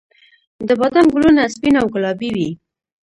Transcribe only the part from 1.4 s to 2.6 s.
سپین او ګلابي وي